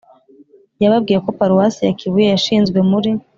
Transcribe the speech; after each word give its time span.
yababwiye 0.83 1.19
ko 1.25 1.29
paruwasi 1.37 1.79
ya 1.87 1.93
kibuye 1.99 2.27
yashinzwe 2.33 2.77
muri 2.91 3.09